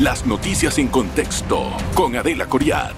[0.00, 2.94] Las noticias en contexto con Adela Coriad.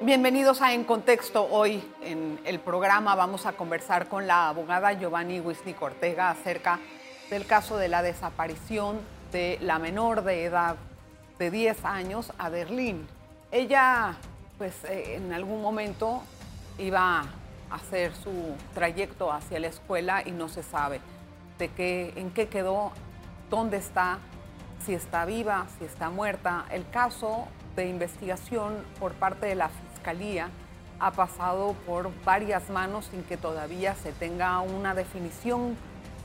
[0.00, 1.48] Bienvenidos a En Contexto.
[1.50, 6.78] Hoy en el programa vamos a conversar con la abogada Giovanni Wisnik Ortega acerca
[7.28, 9.00] del caso de la desaparición
[9.32, 10.76] de la menor de edad
[11.40, 13.08] de 10 años, Aderlín.
[13.50, 14.14] Ella,
[14.58, 16.22] pues eh, en algún momento
[16.78, 17.22] iba
[17.68, 21.00] a hacer su trayecto hacia la escuela y no se sabe
[21.58, 22.92] de qué, en qué quedó,
[23.50, 24.18] dónde está,
[24.86, 26.64] si está viva, si está muerta.
[26.70, 30.48] El caso de investigación por parte de la Fiscalía
[31.00, 35.76] ha pasado por varias manos sin que todavía se tenga una definición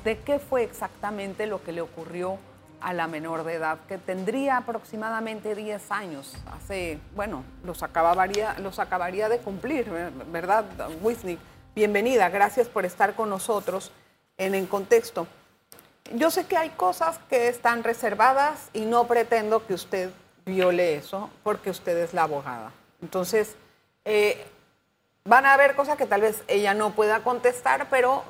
[0.03, 2.38] de qué fue exactamente lo que le ocurrió
[2.81, 6.35] a la menor de edad, que tendría aproximadamente 10 años.
[6.55, 9.89] Hace, bueno, los acabaría, los acabaría de cumplir,
[10.31, 10.65] ¿verdad,
[11.01, 11.39] Wisnik?
[11.73, 13.91] Bienvenida, gracias por estar con nosotros
[14.37, 15.26] en el contexto.
[16.14, 20.12] Yo sé que hay cosas que están reservadas y no pretendo que usted
[20.46, 22.71] viole eso porque usted es la abogada.
[23.02, 23.55] Entonces,
[24.05, 24.46] eh,
[25.24, 28.24] van a haber cosas que tal vez ella no pueda contestar, pero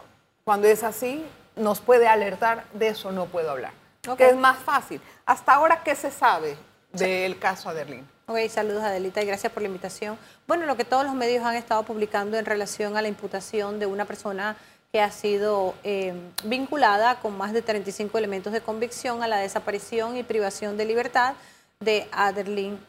[0.46, 3.74] cuando es así, nos puede alertar, de eso no puedo hablar.
[4.18, 5.02] Que es más fácil.
[5.26, 6.58] Hasta ahora, ¿qué se sabe
[6.92, 8.08] del caso Adelín?
[8.28, 10.18] Ok, saludos Adelita y gracias por la invitación.
[10.48, 13.86] Bueno, lo que todos los medios han estado publicando en relación a la imputación de
[13.86, 14.56] una persona
[14.96, 16.14] que ha sido eh,
[16.46, 21.34] vinculada con más de 35 elementos de convicción a la desaparición y privación de libertad
[21.82, 22.80] de Adelín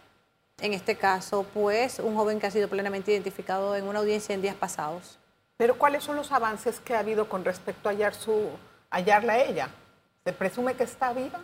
[0.60, 4.40] en este caso, pues un joven que ha sido plenamente identificado en una audiencia en
[4.40, 5.18] días pasados.
[5.56, 8.50] Pero ¿cuáles son los avances que ha habido con respecto a hallar su,
[8.88, 9.70] hallarla a ella?
[10.22, 11.40] ¿Se presume que está viva?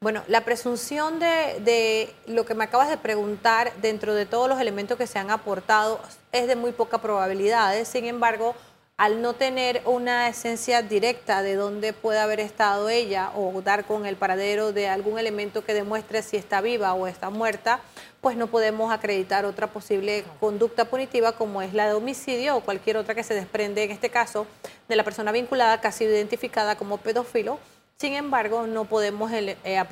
[0.00, 4.60] Bueno, la presunción de, de, lo que me acabas de preguntar dentro de todos los
[4.60, 5.98] elementos que se han aportado
[6.30, 7.74] es de muy poca probabilidad.
[7.82, 8.54] Sin embargo,
[8.98, 14.06] al no tener una esencia directa de dónde puede haber estado ella o dar con
[14.06, 17.80] el paradero de algún elemento que demuestre si está viva o está muerta,
[18.20, 22.96] pues no podemos acreditar otra posible conducta punitiva como es la de homicidio o cualquier
[22.96, 24.48] otra que se desprende en este caso
[24.88, 27.60] de la persona vinculada sido identificada como pedófilo.
[27.98, 29.84] Sin embargo, no podemos eh,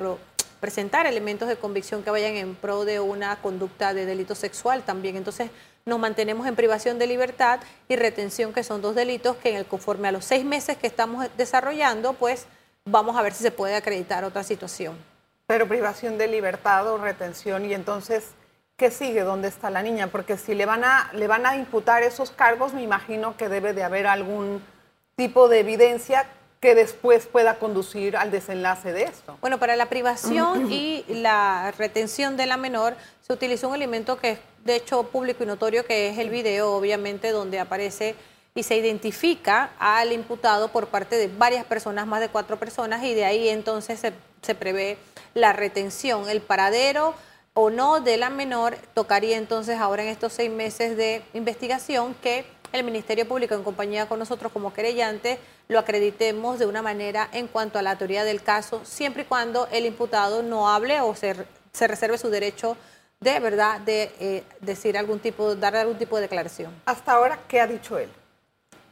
[0.59, 5.15] presentar elementos de convicción que vayan en pro de una conducta de delito sexual también.
[5.15, 5.49] Entonces,
[5.87, 9.65] nos mantenemos en privación de libertad y retención, que son dos delitos que en el
[9.65, 12.45] conforme a los seis meses que estamos desarrollando, pues
[12.83, 14.97] vamos a ver si se puede acreditar otra situación.
[15.47, 18.31] Pero privación de libertad o retención y entonces,
[18.75, 19.21] ¿qué sigue?
[19.21, 20.07] ¿Dónde está la niña?
[20.07, 23.71] Porque si le van a, le van a imputar esos cargos, me imagino que debe
[23.71, 24.61] de haber algún
[25.15, 26.27] tipo de evidencia
[26.59, 29.37] que después pueda conducir al desenlace de esto.
[29.41, 34.31] Bueno, para la privación y la retención de la menor se utilizó un elemento que
[34.31, 38.15] es de hecho público y notorio, que es el video, obviamente, donde aparece
[38.55, 43.13] y se identifica al imputado por parte de varias personas, más de cuatro personas, y
[43.13, 44.97] de ahí entonces se, se prevé
[45.35, 47.13] la retención, el paradero
[47.53, 52.45] o no de la menor, tocaría entonces ahora en estos seis meses de investigación que
[52.71, 57.47] el Ministerio Público en compañía con nosotros como querellante lo acreditemos de una manera en
[57.47, 61.35] cuanto a la teoría del caso, siempre y cuando el imputado no hable o se,
[61.73, 62.77] se reserve su derecho
[63.19, 66.73] de verdad de eh, decir algún tipo, dar algún tipo de declaración.
[66.85, 68.09] Hasta ahora, ¿qué ha dicho él?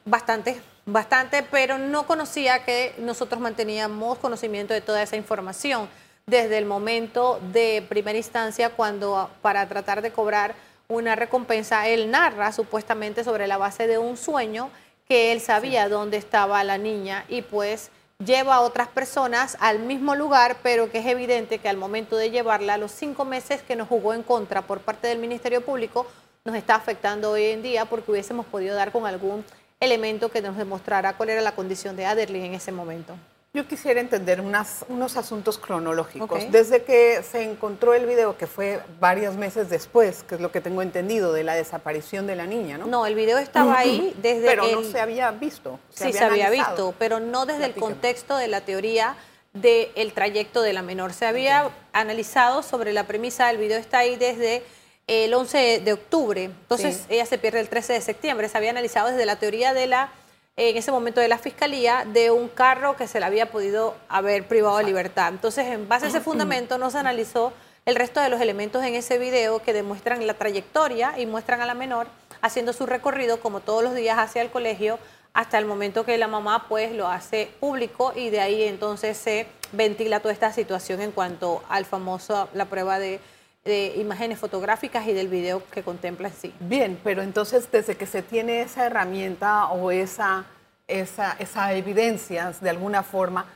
[0.03, 5.87] Bastante, bastante, pero no conocía que nosotros manteníamos conocimiento de toda esa información
[6.25, 10.55] desde el momento de primera instancia cuando para tratar de cobrar
[10.87, 14.69] una recompensa, él narra supuestamente sobre la base de un sueño
[15.07, 17.91] que él sabía dónde estaba la niña y pues
[18.23, 22.31] lleva a otras personas al mismo lugar, pero que es evidente que al momento de
[22.31, 26.07] llevarla, los cinco meses que nos jugó en contra por parte del Ministerio Público,
[26.43, 29.43] nos está afectando hoy en día porque hubiésemos podido dar con algún
[29.79, 33.15] elemento que nos demostrara cuál era la condición de Aderlin en ese momento.
[33.55, 36.51] Yo quisiera entender unos asuntos cronológicos.
[36.51, 40.59] Desde que se encontró el video, que fue varios meses después, que es lo que
[40.59, 42.85] tengo entendido, de la desaparición de la niña, ¿no?
[42.85, 44.45] No, el video estaba ahí desde...
[44.45, 45.79] Pero no se había visto.
[45.89, 49.15] sí, se había visto, pero no desde el contexto de la teoría
[49.53, 51.13] del trayecto de la menor.
[51.13, 54.63] Se había analizado sobre la premisa, el video está ahí desde
[55.07, 58.49] el 11 de octubre, entonces ella se pierde el 13 de septiembre.
[58.49, 60.11] Se había analizado desde la teoría de la
[60.57, 64.47] en ese momento de la fiscalía de un carro que se le había podido haber
[64.47, 65.29] privado de libertad.
[65.29, 67.51] Entonces, en base a ese fundamento, no se analizó
[67.85, 71.65] el resto de los elementos en ese video que demuestran la trayectoria y muestran a
[71.65, 72.07] la menor
[72.41, 74.97] haciendo su recorrido como todos los días hacia el colegio
[75.33, 79.47] hasta el momento que la mamá pues lo hace público y de ahí entonces se
[79.71, 83.19] ventila toda esta situación en cuanto al famoso la prueba de
[83.65, 86.53] de imágenes fotográficas y del video que contempla en sí.
[86.59, 90.45] Bien, pero entonces desde que se tiene esa herramienta o esa,
[90.87, 93.47] esa, esa evidencia de alguna forma,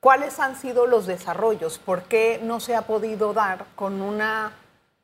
[0.00, 1.78] ¿cuáles han sido los desarrollos?
[1.78, 4.52] ¿Por qué no se ha podido dar con una...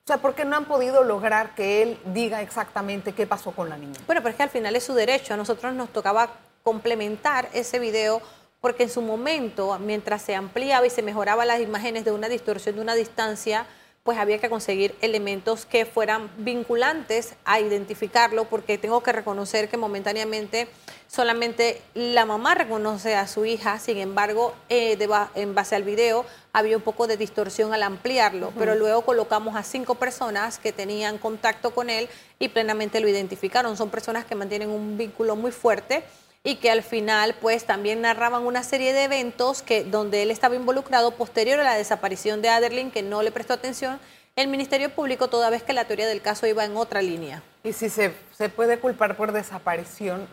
[0.05, 3.69] O sea, ¿por qué no han podido lograr que él diga exactamente qué pasó con
[3.69, 4.00] la niña?
[4.06, 5.34] Bueno, pero es que al final es su derecho.
[5.34, 6.31] A nosotros nos tocaba
[6.64, 8.22] complementar ese video
[8.61, 12.75] porque en su momento, mientras se ampliaba y se mejoraba las imágenes de una distorsión
[12.75, 13.66] de una distancia,
[14.08, 19.76] pues había que conseguir elementos que fueran vinculantes a identificarlo, porque tengo que reconocer que
[19.76, 20.66] momentáneamente
[21.08, 24.96] solamente la mamá reconoce a su hija, sin embargo, eh,
[25.34, 26.25] en base al video
[26.55, 31.19] había un poco de distorsión al ampliarlo, pero luego colocamos a cinco personas que tenían
[31.19, 32.08] contacto con él
[32.38, 33.76] y plenamente lo identificaron.
[33.76, 36.02] Son personas que mantienen un vínculo muy fuerte
[36.44, 40.55] y que al final pues también narraban una serie de eventos que donde él estaba
[40.55, 44.00] involucrado posterior a la desaparición de Aderlin que no le prestó atención
[44.37, 47.43] el Ministerio Público toda vez que la teoría del caso iba en otra línea.
[47.64, 50.29] Y si se, se puede culpar por desaparición,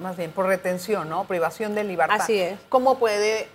[0.00, 1.24] más bien por retención, ¿no?
[1.24, 2.22] Privación de libertad.
[2.22, 2.58] Así es.
[2.70, 3.48] ¿Cómo puede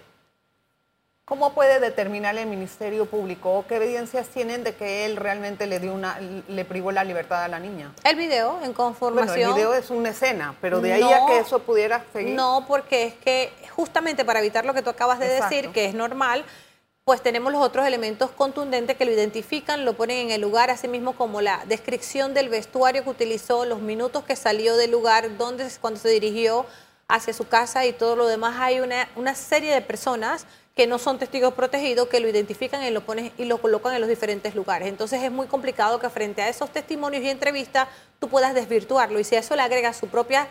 [1.28, 5.80] ¿Cómo puede determinar el Ministerio Público o qué evidencias tienen de que él realmente le
[5.80, 7.92] dio una, le privó la libertad a la niña?
[8.04, 9.36] El video en conformación.
[9.36, 12.36] Bueno, el video es una escena, pero de ahí a que eso pudiera seguir.
[12.36, 15.96] No, porque es que justamente para evitar lo que tú acabas de decir, que es
[15.96, 16.46] normal,
[17.06, 20.88] pues tenemos los otros elementos contundentes que lo identifican, lo ponen en el lugar, así
[20.88, 25.68] mismo como la descripción del vestuario que utilizó, los minutos que salió del lugar, dónde,
[25.82, 26.68] cuando se dirigió
[27.08, 28.58] hacia su casa y todo lo demás.
[28.60, 30.46] Hay una, una serie de personas
[30.76, 34.02] que no son testigos protegidos, que lo identifican y lo, ponen, y lo colocan en
[34.02, 34.90] los diferentes lugares.
[34.90, 37.88] Entonces es muy complicado que frente a esos testimonios y entrevistas
[38.20, 39.18] tú puedas desvirtuarlo.
[39.20, 40.48] Y si a eso le agregas sus propias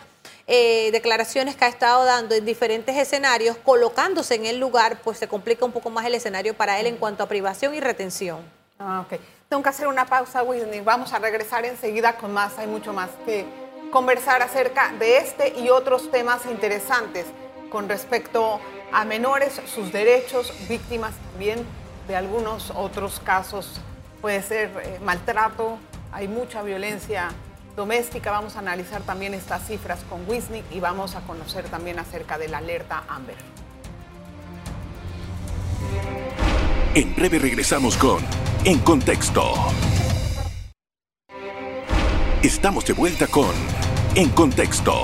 [0.47, 5.29] eh, declaraciones que ha estado dando en diferentes escenarios, colocándose en el lugar, pues se
[5.29, 8.41] complica un poco más el escenario para él en cuanto a privación y retención.
[8.79, 9.05] Ah.
[9.50, 10.81] Tengo que hacer una pausa, Whitney.
[10.81, 12.59] Vamos a regresar enseguida con más.
[12.59, 13.44] Hay mucho más que
[13.93, 17.27] conversar acerca de este y otros temas interesantes
[17.70, 18.74] con respecto a
[19.05, 21.64] menores, sus derechos, víctimas también
[22.06, 23.81] de algunos otros casos.
[24.20, 25.79] Puede ser eh, maltrato,
[26.12, 27.31] hay mucha violencia
[27.75, 28.31] doméstica.
[28.31, 32.49] Vamos a analizar también estas cifras con Wisnik y vamos a conocer también acerca de
[32.49, 33.37] la alerta Amber.
[36.94, 38.25] En breve regresamos con
[38.64, 39.52] En Contexto.
[42.43, 43.50] Estamos de vuelta con
[44.14, 45.02] En Contexto.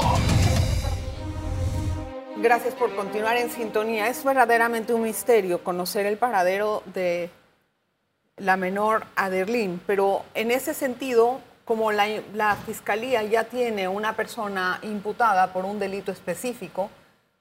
[2.43, 4.09] Gracias por continuar en sintonía.
[4.09, 7.29] Es verdaderamente un misterio conocer el paradero de
[8.39, 15.53] la menor Aderlín, pero en ese sentido, como la, fiscalía ya tiene una persona imputada
[15.53, 16.89] por un delito específico,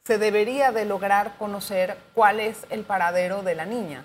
[0.04, 4.04] se debería de lograr conocer cuál es el paradero de la niña.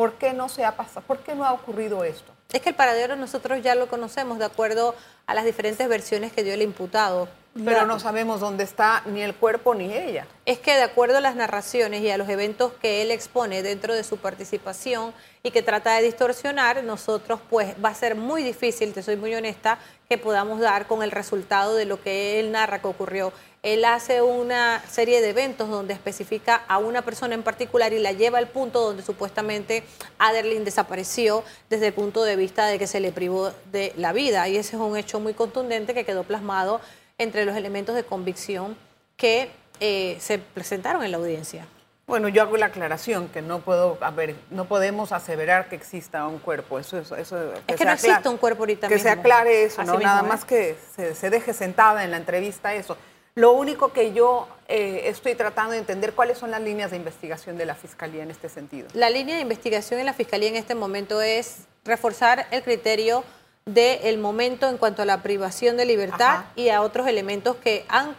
[0.00, 1.02] ¿Por qué no se ha pasado?
[1.06, 2.32] ¿Por qué no ha ocurrido esto?
[2.50, 4.94] Es que el paradero nosotros ya lo conocemos de acuerdo
[5.26, 7.28] a las diferentes versiones que dio el imputado.
[7.66, 10.26] Pero no sabemos dónde está ni el cuerpo ni ella.
[10.46, 13.92] Es que de acuerdo a las narraciones y a los eventos que él expone dentro
[13.92, 15.12] de su participación
[15.42, 19.34] y que trata de distorsionar, nosotros pues va a ser muy difícil, te soy muy
[19.34, 23.34] honesta, que podamos dar con el resultado de lo que él narra que ocurrió.
[23.62, 28.12] Él hace una serie de eventos donde especifica a una persona en particular y la
[28.12, 29.84] lleva al punto donde supuestamente
[30.18, 34.48] Aderlin desapareció desde el punto de vista de que se le privó de la vida.
[34.48, 36.80] Y ese es un hecho muy contundente que quedó plasmado
[37.18, 38.76] entre los elementos de convicción
[39.16, 41.66] que eh, se presentaron en la audiencia.
[42.10, 46.26] Bueno, yo hago la aclaración que no puedo, a ver, no podemos aseverar que exista
[46.26, 46.80] un cuerpo.
[46.80, 49.96] Eso, eso, eso es que no existe un cuerpo ahorita Que se aclare eso, ¿no?
[50.00, 52.96] Nada más que se, deje sentada en la entrevista eso.
[53.34, 57.56] Lo único que yo eh, estoy tratando de entender cuáles son las líneas de investigación
[57.56, 58.88] de la Fiscalía en este sentido.
[58.92, 63.24] La línea de investigación en la Fiscalía en este momento es reforzar el criterio
[63.66, 68.16] del momento en cuanto a la privación de libertad y a otros elementos que han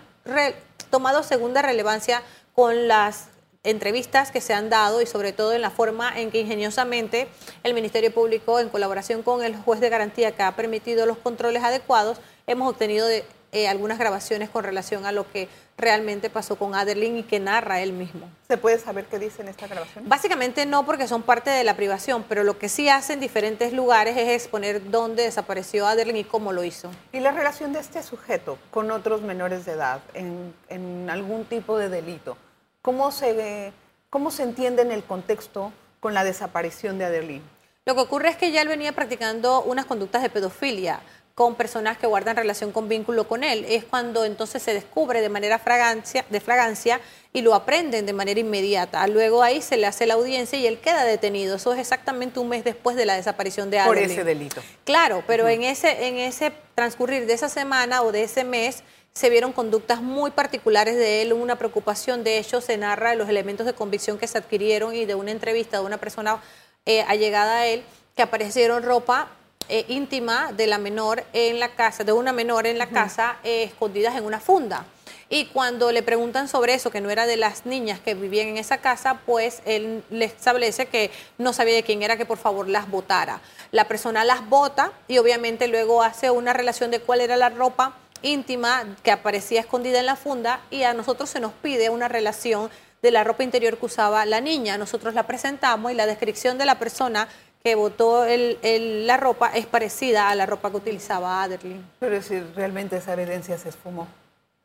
[0.89, 2.21] tomado segunda relevancia
[2.53, 3.27] con las
[3.63, 7.27] entrevistas que se han dado y sobre todo en la forma en que ingeniosamente
[7.63, 11.63] el Ministerio Público, en colaboración con el juez de garantía que ha permitido los controles
[11.63, 16.75] adecuados, hemos obtenido de, eh, algunas grabaciones con relación a lo que realmente pasó con
[16.75, 18.29] Aderlin y que narra él mismo.
[18.47, 20.07] ¿Se puede saber qué dice en esta grabación?
[20.07, 23.73] Básicamente no, porque son parte de la privación, pero lo que sí hace en diferentes
[23.73, 26.91] lugares es exponer dónde desapareció Aderlin y cómo lo hizo.
[27.11, 31.77] ¿Y la relación de este sujeto con otros menores de edad en, en algún tipo
[31.77, 32.37] de delito?
[32.81, 33.73] ¿Cómo se,
[34.09, 37.43] ¿Cómo se entiende en el contexto con la desaparición de Aderlin?
[37.85, 41.01] Lo que ocurre es que ya él venía practicando unas conductas de pedofilia
[41.35, 43.65] con personas que guardan relación con vínculo con él.
[43.67, 46.99] Es cuando entonces se descubre de manera fragancia, de fragancia
[47.33, 49.05] y lo aprenden de manera inmediata.
[49.07, 51.55] Luego ahí se le hace la audiencia y él queda detenido.
[51.55, 54.03] Eso es exactamente un mes después de la desaparición de Adeline.
[54.03, 54.61] Por ese delito.
[54.83, 58.83] Claro, pero en, ese, en ese transcurrir de esa semana o de ese mes
[59.13, 63.65] se vieron conductas muy particulares de él, una preocupación de hecho se narra los elementos
[63.65, 66.41] de convicción que se adquirieron y de una entrevista de una persona
[66.85, 67.83] eh, allegada a él,
[68.15, 69.29] que aparecieron ropa
[69.69, 73.63] eh, íntima de la menor en la casa, de una menor en la casa, eh,
[73.63, 74.85] escondidas en una funda.
[75.29, 78.57] Y cuando le preguntan sobre eso, que no era de las niñas que vivían en
[78.57, 82.67] esa casa, pues él le establece que no sabía de quién era, que por favor
[82.67, 83.39] las botara.
[83.71, 87.95] La persona las bota y obviamente luego hace una relación de cuál era la ropa
[88.23, 92.69] íntima que aparecía escondida en la funda y a nosotros se nos pide una relación
[93.01, 94.77] de la ropa interior que usaba la niña.
[94.77, 97.27] Nosotros la presentamos y la descripción de la persona
[97.63, 101.85] que botó la ropa es parecida a la ropa que utilizaba Aderlin.
[101.99, 104.07] Pero es decir, realmente esa evidencia se esfumó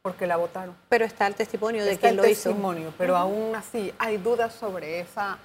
[0.03, 0.75] porque la votaron.
[0.88, 2.50] Pero está el testimonio de que lo hizo.
[2.50, 5.38] testimonio, pero aún así hay dudas sobre esa.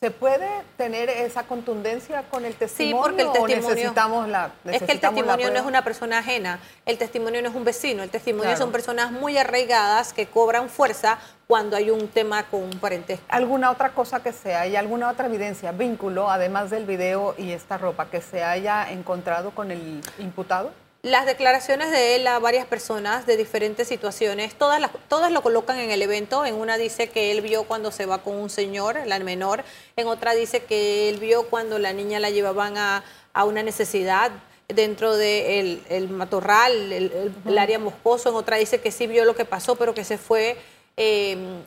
[0.00, 3.02] ¿Se puede tener esa contundencia con el testimonio?
[3.02, 3.74] Sí, porque el testimonio.
[3.74, 7.54] necesitamos la, es que el testimonio no es una persona ajena, el testimonio no es
[7.56, 12.44] un vecino, el testimonio son personas muy arraigadas que cobran fuerza cuando hay un tema
[12.44, 13.26] con un parentesco.
[13.28, 17.76] ¿Alguna otra cosa que sea, hay alguna otra evidencia, vínculo, además del video y esta
[17.76, 20.70] ropa, que se haya encontrado con el imputado?
[21.02, 25.78] Las declaraciones de él a varias personas de diferentes situaciones, todas, las, todas lo colocan
[25.78, 26.44] en el evento.
[26.44, 29.62] En una dice que él vio cuando se va con un señor, la menor.
[29.94, 33.04] En otra dice que él vio cuando la niña la llevaban a,
[33.44, 34.32] una necesidad
[34.66, 38.30] dentro del de el matorral, el, área moscoso.
[38.30, 40.56] En otra dice que sí vio lo que pasó, pero que se fue
[40.96, 41.62] em,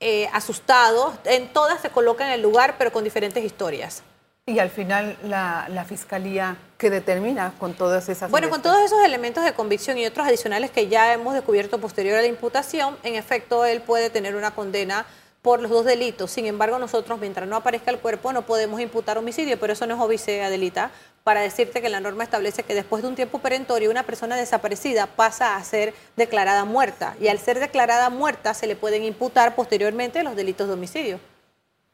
[0.00, 1.12] eh, asustado.
[1.24, 4.02] En todas se coloca en el lugar, pero con diferentes historias.
[4.44, 8.28] Y al final la, fiscalía que determina con todas esas...
[8.28, 12.18] Bueno, con todos esos elementos de convicción y otros adicionales que ya hemos descubierto posterior
[12.18, 15.06] a la imputación, en efecto él puede tener una condena
[15.42, 16.32] por los dos delitos.
[16.32, 19.94] Sin embargo, nosotros, mientras no aparezca el cuerpo, no podemos imputar homicidio, pero eso no
[19.94, 20.90] es obvice, Adelita,
[21.22, 25.06] para decirte que la norma establece que después de un tiempo perentorio, una persona desaparecida
[25.06, 27.14] pasa a ser declarada muerta.
[27.20, 31.31] Y al ser declarada muerta, se le pueden imputar posteriormente los delitos de homicidio.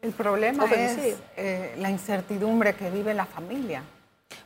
[0.00, 3.82] El problema es eh, la incertidumbre que vive la familia.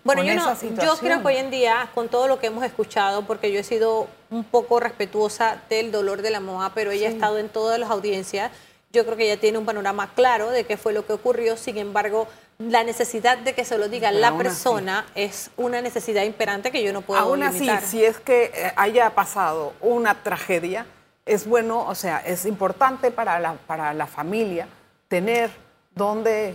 [0.02, 3.26] Bueno, yo, no, yo creo que hoy en día, con todo lo que hemos escuchado,
[3.26, 7.10] porque yo he sido un poco respetuosa del dolor de la mamá, pero ella ha
[7.10, 8.50] estado en todas las audiencias,
[8.92, 11.78] yo creo que ella tiene un panorama claro de qué fue lo que ocurrió, sin
[11.78, 12.28] embargo,
[12.58, 16.92] la necesidad de que se lo diga la persona es una necesidad imperante que yo
[16.92, 20.86] no puedo Aún así, si es que eh, haya pasado una tragedia,
[21.26, 24.66] es bueno, o sea, es importante para la, para la familia
[25.12, 25.50] tener
[25.94, 26.54] dónde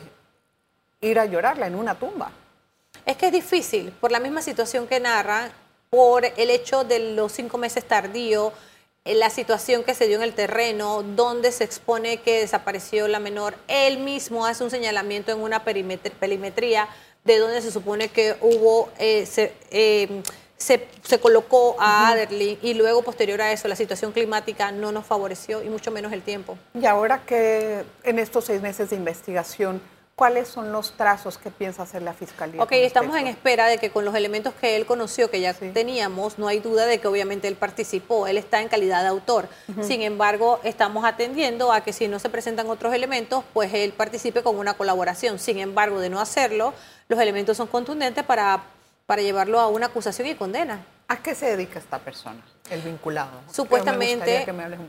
[0.99, 2.31] ir a llorarla en una tumba.
[3.05, 5.51] Es que es difícil, por la misma situación que narra,
[5.91, 8.51] por el hecho de los cinco meses tardío,
[9.05, 13.19] eh, la situación que se dio en el terreno, donde se expone que desapareció la
[13.19, 13.53] menor.
[13.67, 16.87] Él mismo hace un señalamiento en una perimetría
[17.25, 18.89] de donde se supone que hubo...
[18.97, 19.27] Eh,
[19.69, 20.23] eh,
[20.57, 25.63] se, colocó a Aderly y luego posterior a eso la situación climática no nos favoreció
[25.63, 26.57] y mucho menos el tiempo.
[26.73, 29.81] Y ahora que en estos seis meses de investigación,
[30.15, 32.61] ¿cuáles son los trazos que piensa hacer la Fiscalía?
[32.63, 36.39] Ok, estamos en espera de que con los elementos que él conoció, que ya teníamos,
[36.39, 39.47] no hay duda de que obviamente él participó, él está en calidad de autor.
[39.81, 44.41] Sin embargo, estamos atendiendo a que si no se presentan otros elementos, pues él participe
[44.41, 45.37] con una colaboración.
[45.37, 46.73] Sin embargo, de no hacerlo,
[47.09, 48.63] los elementos son contundentes para
[49.07, 50.85] para llevarlo a una acusación y condena.
[51.07, 53.39] ¿A qué se dedica esta persona, el vinculado?
[53.49, 54.45] Supuestamente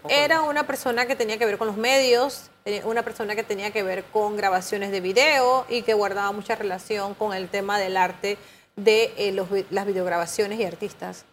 [0.09, 3.71] era una persona que tenía que ver con los medios, eh, una persona que tenía
[3.71, 7.97] que ver con grabaciones de video y que guardaba mucha relación con el tema del
[7.97, 8.37] arte
[8.75, 11.25] de eh, las videograbaciones y artistas.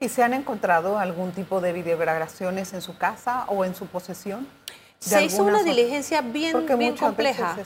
[0.00, 4.48] ¿Y se han encontrado algún tipo de videograbaciones en su casa o en su posesión?
[4.98, 7.56] Se hizo una diligencia bien, bien compleja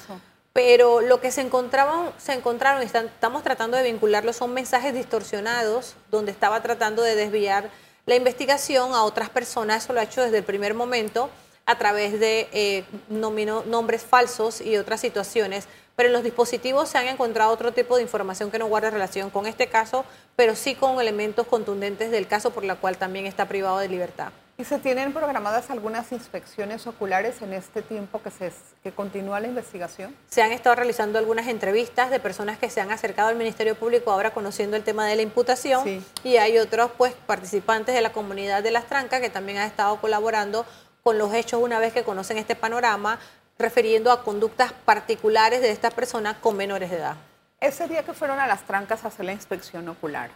[0.54, 5.96] pero lo que se encontraban, se encontraron y estamos tratando de vincularlo son mensajes distorsionados
[6.12, 7.70] donde estaba tratando de desviar
[8.06, 11.28] la investigación a otras personas, eso lo ha hecho desde el primer momento
[11.66, 17.08] a través de eh, nombres falsos y otras situaciones, pero en los dispositivos se han
[17.08, 20.04] encontrado otro tipo de información que no guarda relación con este caso,
[20.36, 24.30] pero sí con elementos contundentes del caso por la cual también está privado de libertad.
[24.56, 28.52] ¿Y se tienen programadas algunas inspecciones oculares en este tiempo que, se,
[28.84, 30.14] que continúa la investigación?
[30.28, 34.12] Se han estado realizando algunas entrevistas de personas que se han acercado al Ministerio Público
[34.12, 38.62] ahora conociendo el tema de la imputación y hay otros pues participantes de la comunidad
[38.62, 40.64] de Las Trancas que también han estado colaborando
[41.02, 43.18] con los hechos una vez que conocen este panorama,
[43.58, 47.16] refiriendo a conductas particulares de estas personas con menores de edad.
[47.60, 50.30] Ese día que fueron a Las Trancas a hacer la inspección ocular,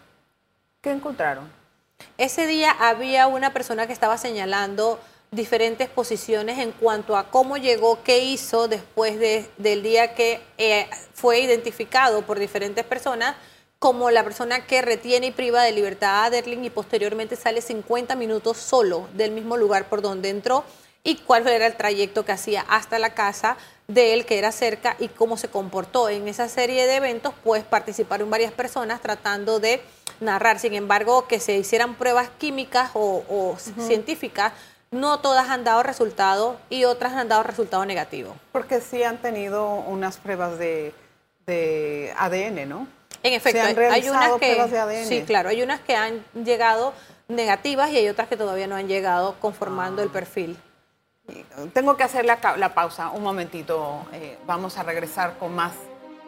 [0.80, 1.48] ¿qué encontraron?
[2.18, 4.98] Ese día había una persona que estaba señalando
[5.30, 11.38] diferentes posiciones en cuanto a cómo llegó, qué hizo después del día que eh, fue
[11.38, 13.36] identificado por diferentes personas
[13.78, 18.16] como la persona que retiene y priva de libertad a Aderlin y posteriormente sale 50
[18.16, 20.64] minutos solo del mismo lugar por donde entró
[21.04, 24.96] y cuál era el trayecto que hacía hasta la casa de él, que era cerca,
[24.98, 26.08] y cómo se comportó.
[26.08, 29.80] En esa serie de eventos, pues participaron varias personas tratando de
[30.20, 30.58] narrar.
[30.58, 34.52] Sin embargo, que se hicieran pruebas químicas o, científicas,
[34.90, 38.34] no todas han dado resultado y otras han dado resultado negativo.
[38.52, 40.92] Porque sí han tenido unas pruebas de,
[42.16, 42.86] ADN, ¿no?
[43.22, 46.94] En efecto, hay unas que sí, claro, hay unas que han llegado
[47.26, 50.12] negativas y hay otras que todavía no han llegado conformando el ah.
[50.12, 50.56] perfil.
[51.74, 54.06] Tengo que hacer la, pausa un momentito.
[54.12, 55.72] Eh, vamos a regresar con más.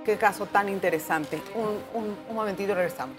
[0.04, 1.40] Qué caso tan interesante.
[1.54, 3.16] Un, un momentito regresamos.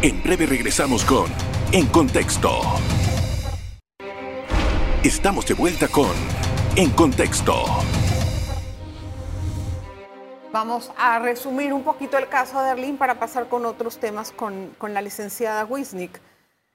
[0.00, 1.26] En breve regresamos con
[1.72, 2.60] En Contexto.
[5.02, 6.12] Estamos de vuelta con
[6.76, 7.64] En Contexto.
[10.52, 14.72] Vamos a resumir un poquito el caso de Arlene para pasar con otros temas con,
[14.78, 16.20] con la licenciada Wisnik.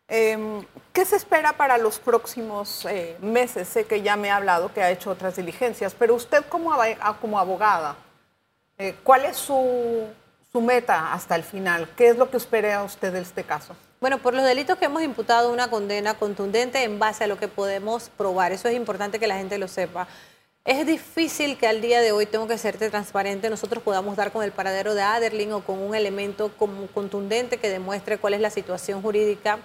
[0.10, 3.70] Em, ¿Qué se espera para los próximos eh, meses?
[3.70, 6.74] Sé que ya me ha hablado que ha hecho otras diligencias, pero usted como,
[7.22, 7.96] como abogada,
[8.77, 10.10] eh, ¿cuál es su,
[10.53, 11.89] su meta hasta el final?
[11.98, 13.75] ¿Qué es lo que espera usted de este caso?
[14.00, 17.48] Bueno, por los delitos que hemos imputado una condena contundente en base a lo que
[17.48, 18.51] podemos probar.
[18.51, 20.07] Eso es importante que la gente lo sepa.
[20.63, 24.43] Es difícil que al día de hoy, tengo que serte transparente, nosotros podamos dar con
[24.43, 28.51] el paradero de Aderlin o con un elemento como contundente que demuestre cuál es la
[28.51, 29.57] situación jurídica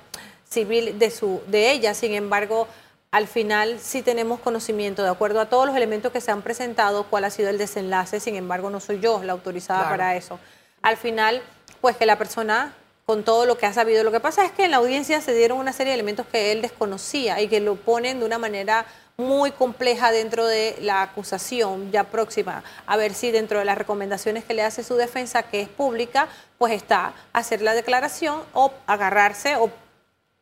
[0.49, 1.93] civil de, su, de ella.
[1.93, 2.67] Sin embargo,
[3.11, 7.05] al final sí tenemos conocimiento, de acuerdo a todos los elementos que se han presentado,
[7.05, 8.21] cuál ha sido el desenlace.
[8.21, 10.41] Sin embargo, no soy yo la autorizada para eso.
[10.83, 11.43] Al final,
[11.81, 12.75] pues que la persona
[13.09, 14.05] con todo lo que ha sabido.
[14.05, 16.53] Lo que pasa es que en la audiencia se dieron una serie de elementos que
[16.53, 18.85] él desconocía y que lo ponen de una manera
[19.17, 24.45] muy compleja dentro de la acusación ya próxima, a ver si dentro de las recomendaciones
[24.45, 29.57] que le hace su defensa, que es pública, pues está hacer la declaración o agarrarse
[29.57, 29.71] o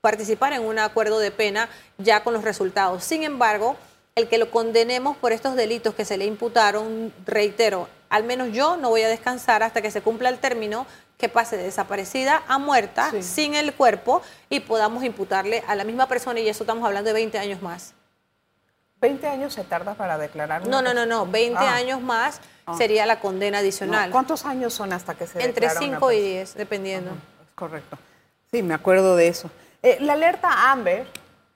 [0.01, 3.05] participar en un acuerdo de pena ya con los resultados.
[3.05, 3.77] Sin embargo,
[4.17, 8.77] el que lo condenemos por estos delitos que se le imputaron, reitero, al menos yo
[8.77, 10.87] no voy a descansar hasta que se cumpla el término
[11.19, 16.07] que pase de desaparecida a muerta sin el cuerpo y podamos imputarle a la misma
[16.09, 17.95] persona y eso estamos hablando de 20 años más.
[19.01, 20.67] 20 años se tarda para declarar.
[20.67, 21.75] No, no, no, no, 20 ah.
[21.75, 22.77] años más ah.
[22.77, 24.11] sería la condena adicional.
[24.11, 27.13] ¿Cuántos años son hasta que se Entre 5 y 10, dependiendo.
[27.55, 27.99] correcto.
[28.51, 29.51] Sí, me acuerdo de eso.
[29.83, 31.07] Eh, la alerta Amber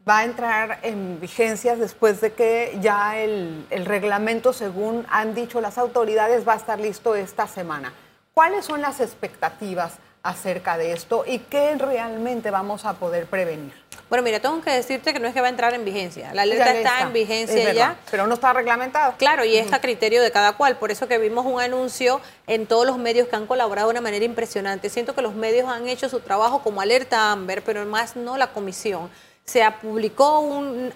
[0.08, 5.60] va a entrar en vigencias después de que ya el, el, reglamento, según han dicho
[5.60, 7.92] las autoridades, va a estar listo esta semana.
[8.34, 13.72] ¿Cuáles son las expectativas acerca de esto y qué realmente vamos a poder prevenir?
[14.10, 16.34] Bueno, mira, tengo que decirte que no es que va a entrar en vigencia.
[16.34, 17.96] La alerta está, en vigencia ya.
[18.10, 19.14] Pero no está reglamentada.
[19.16, 20.78] Claro, y es a criterio de cada cual.
[20.78, 24.00] Por eso que vimos un anuncio en todos los medios que han colaborado de una
[24.00, 24.90] manera impresionante.
[24.90, 28.48] Siento que los medios han hecho su trabajo como alerta Amber, pero más no la
[28.48, 29.10] comisión.
[29.50, 30.92] Se publicó un,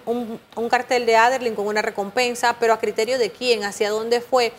[0.55, 4.53] un cartel de Aderlin con una recompensa, pero a criterio de quién, hacia dónde fue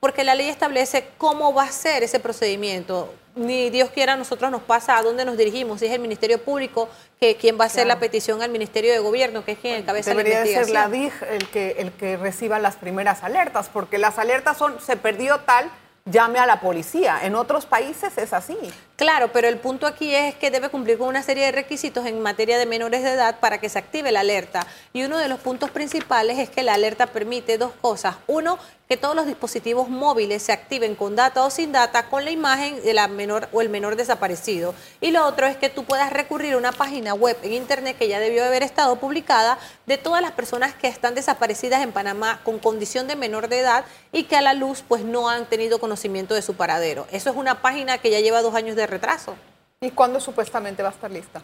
[0.00, 3.14] porque la ley establece cómo va a ser ese procedimiento.
[3.36, 6.42] Ni Dios quiera, a nosotros nos pasa a dónde nos dirigimos, si es el Ministerio
[6.42, 6.88] Público,
[7.20, 10.14] que quien va a hacer la petición al Ministerio de Gobierno, que es quien encabeza
[10.14, 10.66] la investigación.
[10.66, 14.56] Debería ser la DIG el que, el que reciba las primeras alertas, porque las alertas
[14.56, 15.70] son, se perdió tal,
[16.06, 17.20] llame a la policía.
[17.22, 18.56] En otros países es así.
[19.00, 22.20] Claro, pero el punto aquí es que debe cumplir con una serie de requisitos en
[22.20, 24.66] materia de menores de edad para que se active la alerta.
[24.92, 28.16] Y uno de los puntos principales es que la alerta permite dos cosas.
[28.26, 28.58] Uno,
[28.90, 32.82] que todos los dispositivos móviles se activen con data o sin data con la imagen
[32.82, 34.74] de la menor o el menor desaparecido.
[35.00, 38.08] Y lo otro es que tú puedas recurrir a una página web en internet que
[38.08, 42.58] ya debió haber estado publicada de todas las personas que están desaparecidas en Panamá con
[42.58, 46.34] condición de menor de edad y que a la luz pues no han tenido conocimiento
[46.34, 47.06] de su paradero.
[47.12, 49.36] Eso es una página que ya lleva dos años de retraso.
[49.80, 51.42] ¿Y cuándo supuestamente va a estar lista?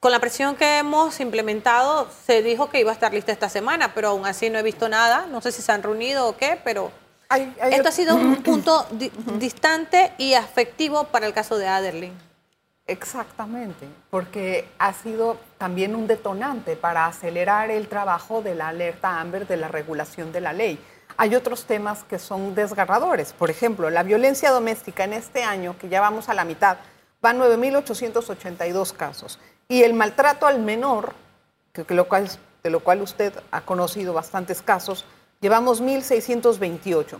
[0.00, 3.94] Con la presión que hemos implementado, se dijo que iba a estar lista esta semana,
[3.94, 5.26] pero aún así no he visto nada.
[5.26, 6.90] No sé si se han reunido o qué, pero
[7.70, 8.86] esto ha sido un punto
[9.38, 12.12] distante y afectivo para el caso de Aderlin.
[12.86, 19.46] Exactamente, porque ha sido también un detonante para acelerar el trabajo de la alerta Amber
[19.46, 20.78] de la regulación de la ley.
[21.16, 23.32] Hay otros temas que son desgarradores.
[23.32, 26.78] Por ejemplo, la violencia doméstica en este año, que ya vamos a la mitad,
[27.20, 29.38] van 9.882 casos.
[29.68, 31.14] Y el maltrato al menor,
[31.74, 35.04] de lo cual usted ha conocido bastantes casos,
[35.40, 37.18] llevamos 1.628.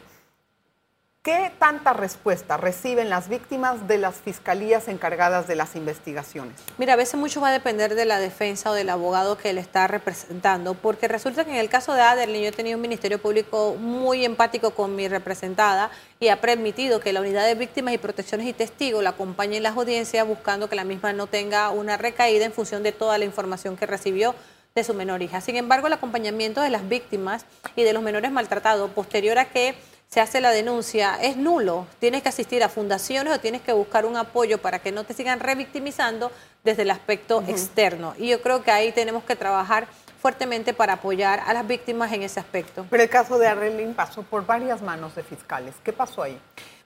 [1.24, 6.60] ¿Qué tanta respuesta reciben las víctimas de las fiscalías encargadas de las investigaciones?
[6.76, 9.62] Mira, a veces mucho va a depender de la defensa o del abogado que le
[9.62, 13.22] está representando, porque resulta que en el caso de Aderlin yo he tenido un ministerio
[13.22, 17.98] público muy empático con mi representada y ha permitido que la unidad de víctimas y
[17.98, 21.96] protecciones y testigos la acompañe en las audiencias buscando que la misma no tenga una
[21.96, 24.34] recaída en función de toda la información que recibió
[24.74, 25.40] de su menor hija.
[25.40, 29.74] Sin embargo, el acompañamiento de las víctimas y de los menores maltratados posterior a que
[30.14, 31.88] se hace la denuncia, es nulo.
[31.98, 35.12] Tienes que asistir a fundaciones o tienes que buscar un apoyo para que no te
[35.12, 36.30] sigan revictimizando
[36.62, 38.14] desde el aspecto externo.
[38.16, 39.88] Y yo creo que ahí tenemos que trabajar
[40.22, 42.86] fuertemente para apoyar a las víctimas en ese aspecto.
[42.90, 45.74] Pero el caso de Arlene pasó por varias manos de fiscales.
[45.82, 46.38] ¿Qué pasó ahí?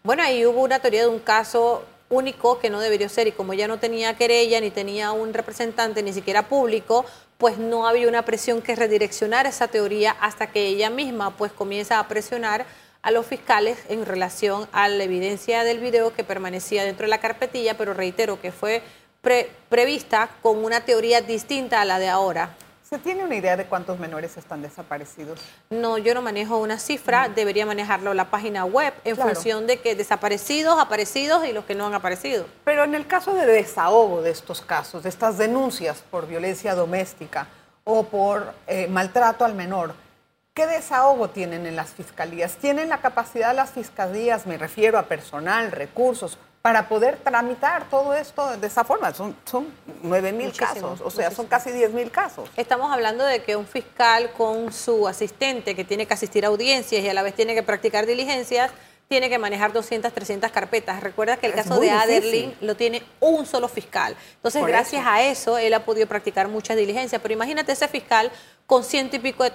[0.03, 3.53] Bueno, ahí hubo una teoría de un caso único que no debería ser y como
[3.53, 7.05] ya no tenía querella ni tenía un representante ni siquiera público,
[7.37, 11.99] pues no había una presión que redireccionara esa teoría hasta que ella misma pues comienza
[11.99, 12.65] a presionar
[13.09, 17.21] a los fiscales en relación a la evidencia del video que permanecía dentro de la
[17.21, 18.83] carpetilla, pero reitero que fue
[19.71, 22.55] prevista con una teoría distinta a la de ahora.
[22.83, 25.41] ¿Se tiene una idea de cuántos menores están desaparecidos?
[25.71, 29.95] No, yo no manejo una cifra, debería manejarlo la página web en función de que
[29.95, 32.45] desaparecidos, aparecidos y los que no han aparecido.
[32.65, 37.47] Pero en el caso de desahogo de estos casos, de estas denuncias por violencia doméstica
[37.85, 39.95] o por eh, maltrato al menor,
[40.59, 42.57] ¿Qué desahogo tienen en las fiscalías?
[42.57, 48.57] ¿Tienen la capacidad las fiscalías, me refiero a personal, recursos, para poder tramitar todo esto
[48.57, 49.15] de esa forma?
[49.15, 49.69] Son, son
[50.03, 52.51] 9 mil casos, o sea, son casi 10 mil casos.
[52.57, 57.05] Estamos hablando de que un fiscal con su asistente que tiene que asistir a audiencias
[57.05, 58.73] y a la vez tiene que practicar diligencias,
[59.09, 61.01] tiene que manejar 200, 300 carpetas.
[61.05, 64.17] Recuerda que el caso de Aderlin lo tiene un solo fiscal.
[64.35, 67.23] Entonces, gracias a eso, él ha podido practicar muchas diligencias.
[67.23, 68.33] Pero imagínate ese fiscal
[68.67, 69.53] con ciento y pico de,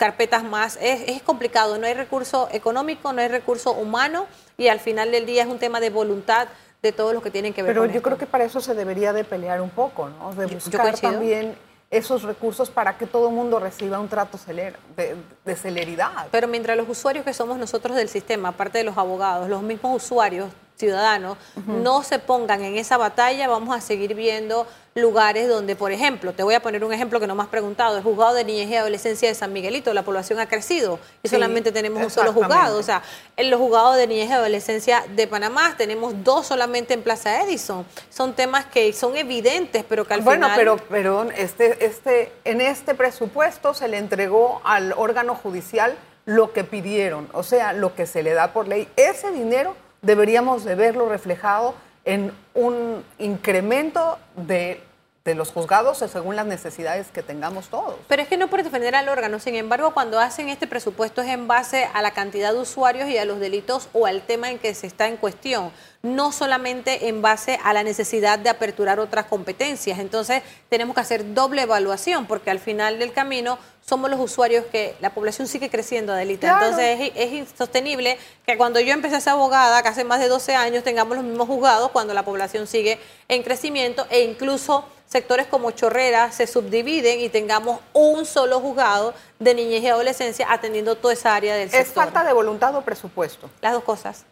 [0.00, 0.78] carpetas más.
[0.80, 5.42] Es, complicado, no hay recurso económico, no hay recurso humano y al final del día
[5.42, 6.48] es un tema de voluntad
[6.80, 9.12] de todos los que tienen que ver Pero yo creo que para eso se debería
[9.12, 10.32] de pelear un poco, ¿no?
[10.32, 11.54] De buscar también
[11.90, 16.28] esos recursos para que todo el mundo reciba un trato de, de, celeridad.
[16.30, 20.02] Pero mientras los usuarios que somos nosotros del sistema, aparte de los abogados, los mismos
[20.02, 20.48] usuarios
[20.80, 26.32] ciudadanos no se pongan en esa batalla, vamos a seguir viendo lugares donde, por ejemplo,
[26.32, 28.70] te voy a poner un ejemplo que no me has preguntado, el juzgado de niñez
[28.70, 32.78] y adolescencia de San Miguelito, la población ha crecido y solamente tenemos un solo juzgado.
[32.78, 33.02] O sea,
[33.36, 37.86] en los juzgados de niñez y adolescencia de Panamá tenemos dos solamente en Plaza Edison.
[38.08, 40.64] Son temas que son evidentes, pero que al bueno, final...
[40.64, 46.52] Bueno, pero, pero este, este, en este presupuesto se le entregó al órgano judicial lo
[46.52, 48.88] que pidieron, o sea, lo que se le da por ley.
[48.96, 54.80] Ese dinero deberíamos de verlo reflejado en un incremento de
[55.24, 57.94] de los juzgados según las necesidades que tengamos todos.
[58.08, 61.28] Pero es que no por defender al órgano, sin embargo, cuando hacen este presupuesto es
[61.28, 64.58] en base a la cantidad de usuarios y a los delitos o al tema en
[64.58, 69.26] que se está en cuestión, no solamente en base a la necesidad de aperturar otras
[69.26, 69.98] competencias.
[69.98, 74.94] Entonces, tenemos que hacer doble evaluación, porque al final del camino somos los usuarios que
[75.00, 76.54] la población sigue creciendo, Adelita.
[76.54, 80.54] Entonces, es, insostenible que cuando yo empecé a ser abogada, que hace más de 12
[80.54, 85.72] años, tengamos los mismos juzgados cuando la población sigue en crecimiento e incluso sectores como
[85.72, 91.34] Chorrera se subdividen y tengamos un solo juzgado de niñez y adolescencia atendiendo toda esa
[91.34, 91.86] área del sector.
[91.86, 93.50] ¿Es falta de voluntad o presupuesto?
[93.60, 94.24] Las dos cosas.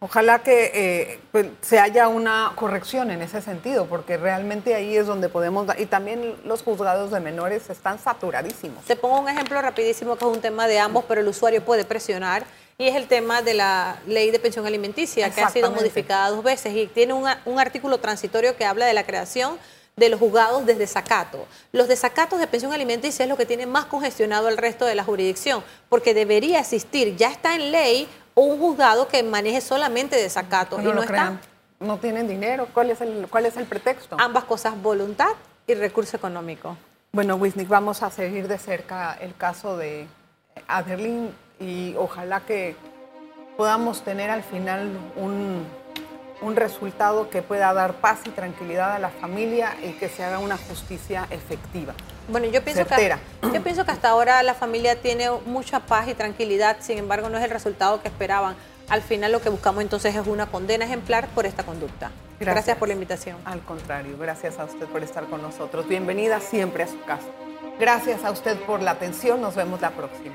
[0.00, 5.06] Ojalá que eh, pues, se haya una corrección en ese sentido, porque realmente ahí es
[5.06, 5.66] donde podemos...
[5.78, 8.84] Y también los juzgados de menores están saturadísimos.
[8.84, 11.84] Te pongo un ejemplo rapidísimo que es un tema de ambos, pero el usuario puede
[11.84, 12.44] presionar
[12.78, 16.42] y es el tema de la ley de pensión alimenticia, que ha sido modificada dos
[16.42, 19.58] veces y tiene un artículo transitorio que habla de la creación
[19.96, 21.46] de los juzgados desde desacato.
[21.72, 25.04] Los desacatos de pensión alimenticia es lo que tiene más congestionado el resto de la
[25.04, 30.78] jurisdicción, porque debería existir, ya está en ley, un juzgado que maneje solamente desacato.
[30.78, 31.40] No y no está.
[31.78, 32.68] No tienen dinero.
[32.72, 34.16] ¿Cuál es, el, ¿Cuál es el pretexto?
[34.18, 35.30] Ambas cosas, voluntad
[35.66, 36.76] y recurso económico.
[37.12, 40.08] Bueno, Wisnik, vamos a seguir de cerca el caso de
[40.66, 42.76] Adelín y ojalá que
[43.56, 45.64] podamos tener al final un,
[46.54, 50.58] resultado que pueda dar paz y tranquilidad a la familia y que se haga una
[50.58, 51.94] justicia efectiva.
[52.28, 53.16] Bueno, yo pienso, que,
[53.50, 57.38] yo pienso que hasta ahora la familia tiene mucha paz y tranquilidad, sin embargo no
[57.38, 58.56] es el resultado que esperaban.
[58.90, 62.10] Al final lo que buscamos entonces es una condena ejemplar por esta conducta.
[62.38, 63.38] Gracias, gracias por la invitación.
[63.46, 65.88] Al contrario, gracias a usted por estar con nosotros.
[65.88, 67.24] Bienvenida siempre a su casa.
[67.80, 69.40] Gracias a usted por la atención.
[69.40, 70.34] Nos vemos la próxima.